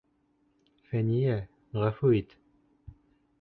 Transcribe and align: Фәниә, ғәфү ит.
Фәниә, 0.93 1.35
ғәфү 1.83 2.11
ит. 2.21 2.35